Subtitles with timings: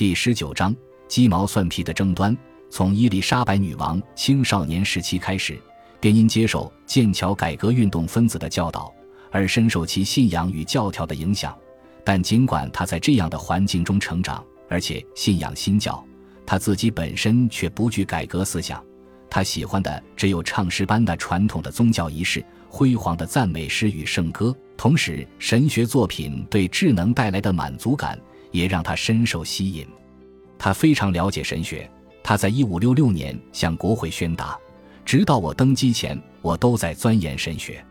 [0.00, 0.74] 第十九章
[1.08, 2.34] 鸡毛蒜皮的争端。
[2.70, 5.60] 从伊丽莎白女王青少年时期开始，
[6.00, 8.90] 便因接受剑桥改革运动分子的教导
[9.30, 11.54] 而深受其信仰与教条的影响。
[12.02, 16.02] 但尽管她在这样的环境中成长，而且信仰新教，
[16.46, 18.82] 她自己本身却不具改革思想。
[19.28, 24.56] 她喜欢的只有唱诗般的传统的宗教仪式、辉煌的赞美诗与圣歌。
[24.78, 28.18] 同时，神学作品对智能带来的满足感
[28.50, 29.86] 也让他深受吸引。
[30.58, 31.90] 他非常了解神学。
[32.22, 34.56] 他在一五六六年向国会宣达
[35.06, 37.84] ：“直到我登基前，我都在钻研神学。”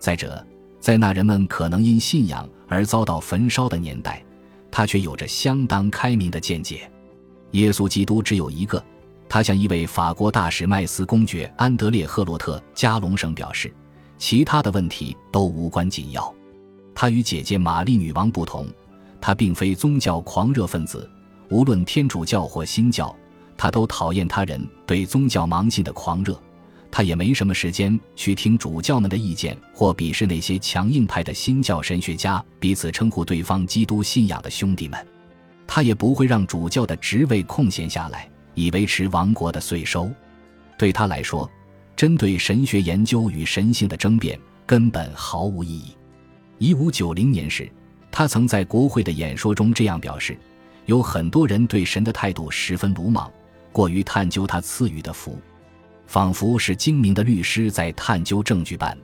[0.00, 0.44] 再者，
[0.80, 4.24] 在那人们可能因信仰而遭到焚烧的年代，
[4.70, 6.90] 他却有着相当开明的见解。
[7.52, 8.82] 耶稣基督只有一个，
[9.28, 13.72] 他向一位法国大使麦斯公爵安德烈·赫洛特加隆省表示
[14.16, 16.34] ：“其他的问题都无关紧要。”
[16.94, 18.66] 他与姐姐玛丽女王不同，
[19.26, 21.10] 他并非宗教狂热分子，
[21.48, 23.12] 无论天主教或新教。
[23.56, 26.40] 他都讨厌他人对宗教盲信的狂热，
[26.92, 35.04] 他也没什么时间去听主教们的意见或鄙视那些强硬派的新教神学家彼此称呼对方基督信仰的兄弟们。
[35.66, 40.08] 他也不会让主教的职位空闲下来以维持王国的税收。
[40.78, 41.50] 对他来说，
[41.96, 45.96] 针对神学研究与神性的争辩根本毫无意义。
[46.58, 47.68] 一五九零年时，
[48.18, 50.34] 他曾在国会的演说中这样表示
[50.86, 53.30] ：“有很多人对神的态度十分鲁莽。”
[53.70, 55.38] 过于探究他赐予的福，
[56.06, 58.96] 仿佛是精明的律师在探究证据般。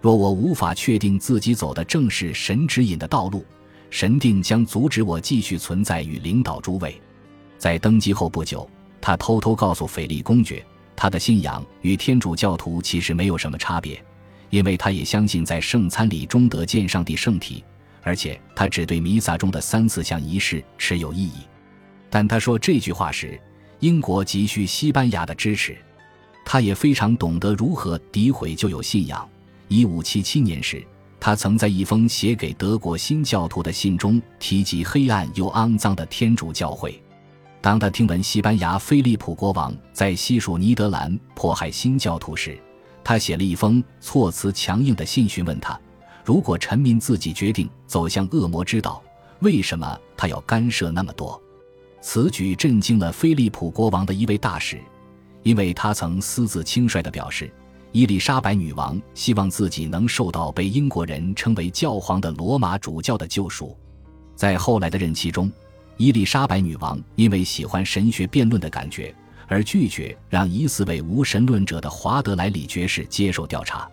[0.00, 3.44] 若我无法确定自己走的正是神指引的道路，
[3.90, 7.02] 神定将阻止我继续存在与领导诸位。
[7.58, 14.00] 在登基后不久，他偷偷告诉斐利公爵，他的信仰与天主教徒其实没有什么差别，
[14.50, 17.64] 因为他也相信在圣餐礼中得见上帝圣体，
[18.04, 21.40] 而且他只对弥撒中的三四项仪式持有异议。
[22.08, 23.40] 但他说这句话时，
[23.80, 25.76] 英国急需西班牙的支持，
[26.44, 29.28] 他也非常懂得如何诋毁旧有信仰。
[29.66, 30.86] 一五七七年时，
[31.18, 37.02] 他曾在一封写给德国新教徒的信中提及黑暗又肮脏的天主教会。
[37.60, 42.58] 当他听闻西班牙菲利普国王在西属尼德兰迫害新教徒时，
[43.02, 45.80] 他写了一封措辞强硬的信询问他：
[46.24, 49.02] 如果臣民自己决定走向恶魔之道，
[49.40, 51.40] 为什么他要干涉那么多？
[52.00, 54.80] 此举震惊了菲利普国王的一位大使，
[55.42, 57.52] 因为他曾私自轻率地表示，
[57.92, 63.76] 伊丽莎白女王希望自己能受到被英国人称为教皇的罗马主教的救赎。
[64.34, 65.52] 在后来的任期中，
[65.98, 69.14] 伊丽莎白女王因为喜欢神学辩论的感觉，
[69.46, 73.86] 而拒绝让疑似为无神论者的华德莱里爵士接受调查。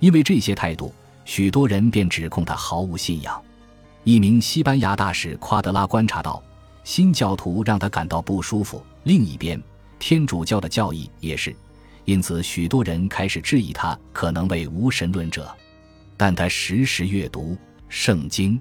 [0.00, 0.92] 因为这些态度，
[1.26, 3.42] 许多人便指控他毫无信仰。
[4.04, 6.42] 一名西班牙大使夸德拉观察到。
[6.84, 8.80] 新教徒让他感到不舒服。
[9.02, 9.60] 另一边，
[9.98, 11.52] 天主教的教义也是，
[12.04, 15.52] 因此许多人开始质疑他可能为无神论者。
[16.16, 17.58] 但他时时阅读
[17.88, 18.56] 圣经，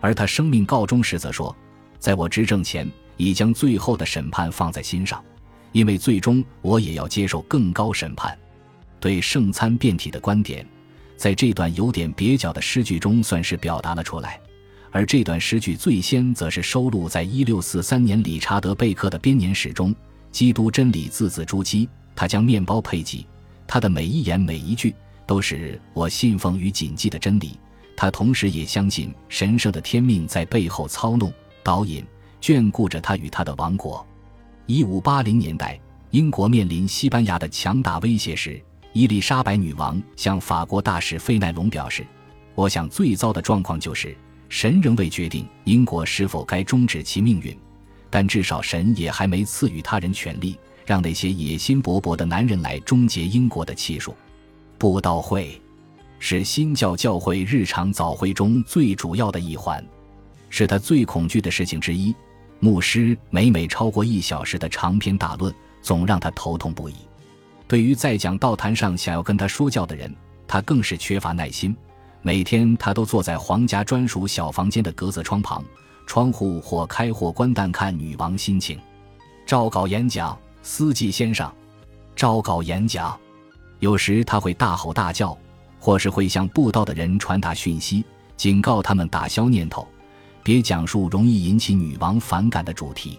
[0.00, 1.54] 而他生命告终时则说
[1.98, 5.20] ：“在我执政前，已将最后的审判放在心上，
[5.72, 8.38] 因为最终我也要接受更高审判。”
[9.00, 10.64] 对圣餐变体的观点，
[11.18, 14.40] 在这段有点蹩脚的诗句中算是表达了出来。
[14.90, 19.94] 而这段诗句最先则是收录在1643年理查德·贝克的编年史中。
[20.30, 23.26] 基督真理字字珠玑，他将面包配给，
[23.66, 24.94] 他的每一言每一句
[25.26, 27.58] 都是我信奉与谨记的真理。
[27.96, 32.04] 他同时也相信神圣的天命在背后操弄、导引、
[32.40, 34.06] 眷顾着他与他的王国。
[34.68, 35.80] 1580年代，
[36.10, 38.62] 英国面临西班牙的强大威胁时，
[38.98, 42.04] 伊丽莎白女王向法国大使费奈隆表示
[42.56, 44.12] ：“我想最糟的状况就是。”
[44.50, 47.56] 神仍未决定英国是否该终止其命运，
[48.10, 54.16] 但至少神也还没赐予他人权利，让那些野心勃勃的男人来终结英国的气数。
[54.78, 55.62] 布道会
[56.18, 59.80] 是新教教会日常早会中最主要的一环，
[60.50, 62.12] 是他最恐惧的事情之一。
[62.58, 66.94] 牧师每每超过一小时的长篇大论，总让他头痛不已。
[67.68, 70.12] 对于在讲道坛上想要跟他说教的人，
[70.46, 71.76] 他更是缺乏耐心。
[72.22, 75.62] 每天，他都坐在皇家专属小房间的格子窗旁，
[76.06, 78.80] 窗户或开或关，但看女王心情。
[79.44, 81.50] 照稿演讲，司机先生。
[82.16, 83.16] 照稿演讲，
[83.80, 85.36] 有时他会大吼大叫，
[85.78, 88.02] 或是会向布道的人传达讯息，
[88.36, 89.86] 警告他们打消念头，
[90.42, 93.18] 别讲述容易引起女王反感的主题。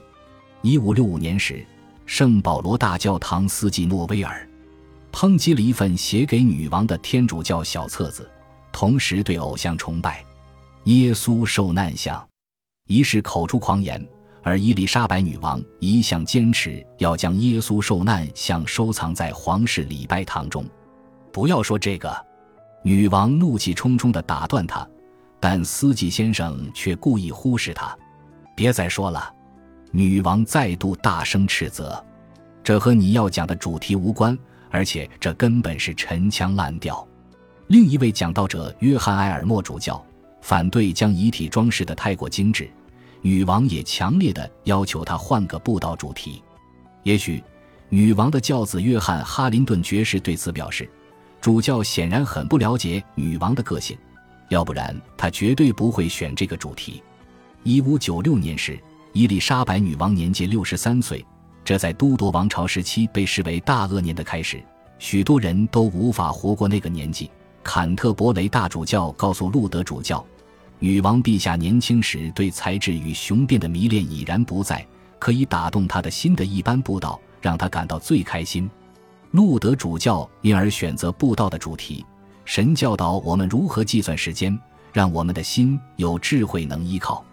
[0.64, 1.66] 一五六五年时，
[2.10, 4.50] 圣保罗大教堂司机诺威尔
[5.12, 8.28] 抨击了一份写给女王的天主教小册子。
[8.72, 10.26] 同时对偶像崇拜，
[10.86, 12.28] 耶稣受难像，
[12.88, 14.04] 一是口出狂言，
[14.42, 20.66] 而伊丽莎白女王一向坚持要将耶稣受难像收藏在皇室礼拜堂中。
[21.32, 22.12] 不要说这个，
[22.82, 24.86] 女王怒气冲冲地打断他，
[25.40, 27.96] 但司机先生却故意忽视他。
[28.56, 29.32] 别再说了，
[29.92, 32.04] 女王再度大声斥责，
[32.64, 34.38] 这和你要讲的主题无关，
[34.70, 37.06] 而且这根本是陈腔滥调。
[37.68, 40.04] 另一位讲道者约翰·埃尔默主教
[40.42, 42.70] 反对将遗体装饰的太过精致。
[43.22, 46.42] 女王也强烈的要求他换个布道主题。
[47.04, 47.44] 也许，
[47.90, 50.90] 女王的教子约翰·哈林顿爵士对此表示，
[51.42, 53.98] 主教显然很不了解女王的个性，
[54.48, 57.04] 要不然他绝对不会选这个主题。
[57.64, 58.80] 一五九六年时，
[59.12, 61.26] 伊丽莎白女王年届六十三岁，
[61.66, 64.64] 这在都铎王朝时期被视为大厄年的开始，
[65.00, 67.30] 许多人都无法活过那个年纪。
[67.64, 70.24] 坎特伯雷大主教告诉路德主教。
[70.78, 74.86] 女王陛下年轻时对才智与雄辩的迷恋已然不在，
[75.18, 78.70] 可以打动他的心的一般布道让他感到最开心。
[79.32, 82.06] 路德主教因而选择布道的主题：
[82.46, 84.58] 神教导我们如何计算时间，
[84.94, 87.26] 让我们的心有智慧能依靠。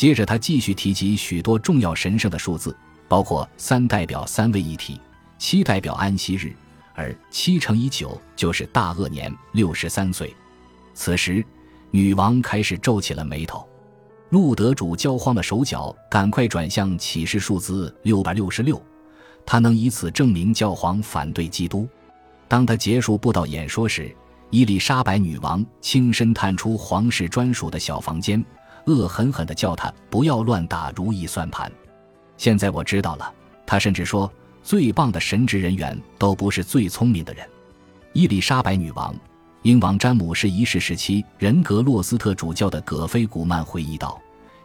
[0.00, 2.74] 接着，他继续提及许多重要神圣的数字，
[3.06, 4.98] 包括三代表三位一体，
[5.36, 6.56] 七代表安息日，
[6.94, 10.34] 而七乘以九就是大厄年六十三岁。
[10.94, 11.44] 此时。
[11.90, 13.68] 女王开始皱起了眉头，
[14.30, 18.80] 路德主教慌了手脚，赶快转向启示数字六百六十六，
[19.44, 21.86] 他能以此证明教皇反对基督。
[22.48, 24.16] 当他结束布道演说时，
[24.48, 28.42] 伊丽莎白女王轻身探出皇室专属的小房间，
[28.86, 31.70] 恶狠狠地叫他不要乱打如意算盘。
[32.36, 33.32] 现在我知道了，
[33.66, 34.30] 他甚至说，
[34.62, 37.46] 最棒的神职人员都不是最聪明的人。
[38.12, 39.14] 伊丽莎白女王。
[39.62, 44.18] 英王詹姆士一世时期，人格洛斯特主教的葛菲古曼回忆道：“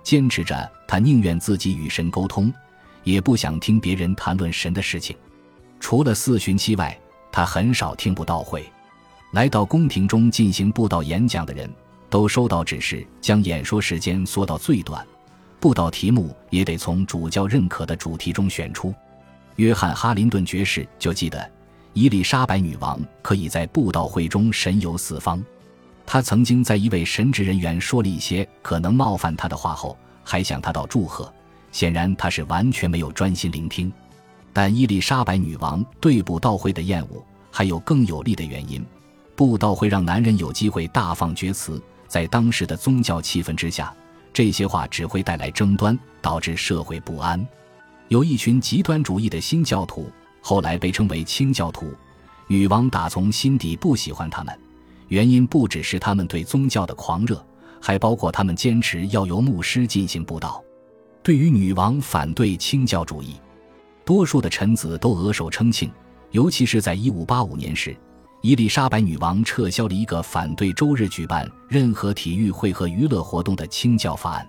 [0.03, 2.53] 坚持着，他宁愿自己与神沟通，
[3.03, 5.13] 也不想听别人谈论神的事情。
[5.81, 6.97] 除了四旬期外，
[7.29, 8.65] 他很少听布道会。
[9.31, 11.69] 来到宫廷中进行布道演讲的人
[12.15, 15.06] 都收到指示，将演说时间缩到最短，
[15.59, 18.95] 布道题目也得从主教认可的主题中选出。
[19.57, 21.51] 约翰·哈林顿爵士就记得。”
[21.91, 25.44] 伊丽莎白女王可以在布道会中神游四方。
[26.06, 31.29] 她曾经在一位神职人员说了一些可能冒犯她的话后，还向他道祝贺。
[31.73, 33.91] 显然，她是完全没有专心聆听。
[34.53, 37.21] 但伊丽莎白女王对布道会的厌恶
[37.51, 38.85] 还有更有力的原因：
[39.35, 43.94] 布道会让男人有机会大放厥词，在当时的宗教气氛之下，
[44.34, 47.46] 这些话只会带来争端，导致社会不安。
[48.07, 50.12] 有一群极端主义的新教徒。
[50.48, 51.92] 后来被称为清教徒，
[52.46, 54.56] 女王打从心底不喜欢他们，
[55.07, 57.44] 原因不只是他们对宗教的狂热，
[57.81, 60.63] 还包括他们坚持要由牧师进行布道。
[61.24, 63.38] 对于女王反对清教主义，
[64.06, 65.92] 多数的臣子都额手称庆，
[66.30, 67.98] 尤其是在一五八五年时，
[68.45, 74.47] 伊丽莎白女王撤销了一个反对周日举办任何体育会和娱乐活动的清教法案。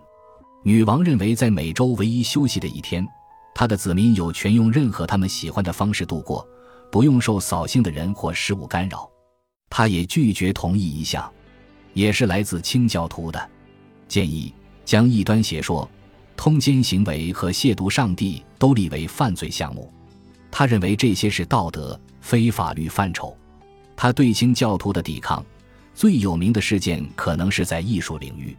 [0.62, 3.08] 女王认为，在每周唯一休息的一天。
[3.54, 6.46] 她的子民有权用任何他们喜欢的方式度过，
[6.92, 9.10] 不用受扫兴的人或事物干扰。
[9.70, 11.32] 她也拒绝同意一项，
[11.94, 13.50] 也是来自清教徒的
[14.06, 14.52] 建议，
[14.84, 15.88] 将异端邪说、
[16.36, 19.90] 通奸行为和亵渎上帝都立为犯罪项目。
[20.50, 23.34] 他认为这些是道德非法律范畴。
[23.96, 25.44] 他对清教徒的抵抗
[25.94, 28.54] 最有名的事件可能是在艺术领域，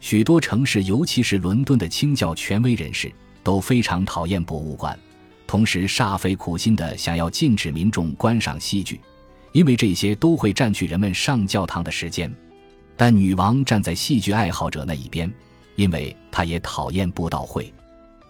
[0.00, 3.12] 许多城市，尤其是伦敦的清教权威人士。
[3.44, 4.98] 都非常讨厌博物馆，
[5.46, 9.00] 同时煞费苦心的想要禁止民众观赏戏剧，
[9.52, 12.30] 因为这些都会占据人们上教堂的时间。
[12.94, 15.32] 但女王站在戏剧爱好者那一边，
[15.76, 17.72] 因为她也讨厌布道会。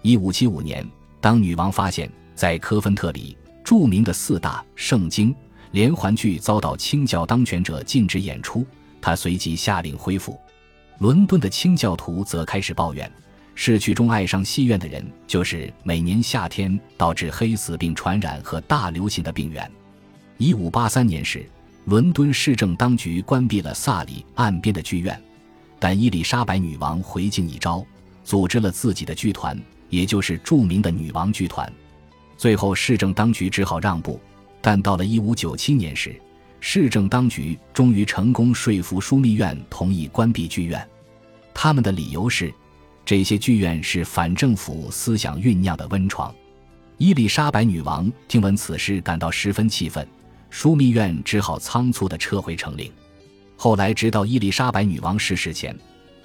[0.03, 0.89] 一五七五年，
[1.21, 5.35] 当女王发现，在科芬特里著名的四大圣经
[5.71, 8.67] 连环剧遭到清教当权者禁止演出，
[9.01, 10.39] 他随即下令恢复。
[10.99, 13.11] 伦敦的清教徒则开始抱怨。
[13.55, 19.69] 市区中爱上戏院的人，就是每年夏天导致黑死病传染和大流行的病源。
[20.37, 21.45] 一五八三年时，
[21.87, 25.21] 伦敦市政当局关闭了萨里岸边的剧院，
[25.81, 27.85] 但伊丽莎白女王回敬一招，
[28.23, 29.61] 组织了自己的剧团，
[29.91, 31.71] 也就是著名的女王剧团。
[32.37, 34.21] 最后，市政当局只好让步。
[34.61, 36.21] 但到了一五九七年时，
[36.61, 40.87] 市政当局终于成功说服枢密院同意关闭剧院，
[41.55, 42.53] 他们的理由是。
[43.05, 46.35] 这些剧院是反政府思想酝酿的温床。
[46.99, 50.07] 伊丽莎白女王听闻此事，感到十分气愤，
[50.53, 52.93] 枢密院只好仓促地撤回成令。
[53.57, 55.75] 后来，直到伊丽莎白女王逝世前，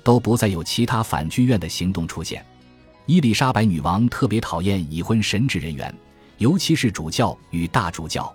[0.04, 2.46] 都不再有其他反剧院的行动出现。
[3.06, 5.96] 伊丽莎白女王特别讨厌已婚神职人员，
[6.38, 8.34] 尤其是主教与大主教。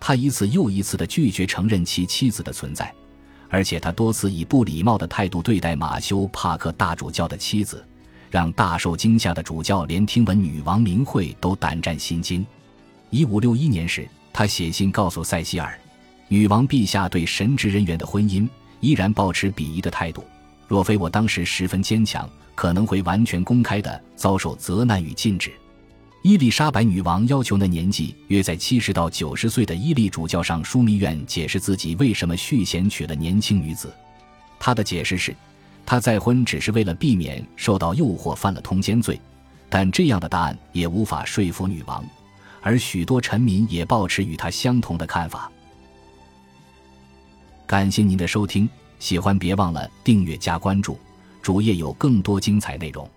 [0.00, 2.92] 他一次又一次地拒绝承认其妻子的存在，
[3.48, 7.84] 而且他多次以不礼貌的态度对待马修·帕克大主教的妻子，
[8.30, 12.46] 让大受惊吓的主教连听闻女王名讳都胆战心惊。
[13.10, 15.76] 一五六一年时，他写信告诉塞西尔，
[16.28, 18.48] 女王陛下对神职人员的婚姻
[18.80, 20.22] 依然保持鄙夷的态度。
[20.68, 25.50] 若非我当时十分坚强，可能会完全公开的遭受责难与禁止。
[26.22, 33.92] 伊丽莎白女王要求那年纪约在七十到九十岁的伊利主教上枢密院解释自己为什么续弦娶了年轻女子。
[34.58, 35.34] 他的解释是，
[35.86, 39.18] 他再婚只是为了避免受到诱惑犯了通奸罪。
[39.70, 42.04] 但这样的答案也无法说服女王，
[42.62, 45.50] 而许多臣民也抱持与他相同的看法。
[47.66, 48.68] 感谢您的收听。
[48.98, 50.98] 喜欢别忘了订阅加关注，
[51.40, 53.08] 主页有更多精彩内容。